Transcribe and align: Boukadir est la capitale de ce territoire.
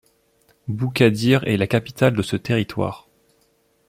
Boukadir 0.67 1.43
est 1.47 1.57
la 1.57 1.67
capitale 1.67 2.15
de 2.15 2.23
ce 2.23 2.35
territoire. 2.35 3.07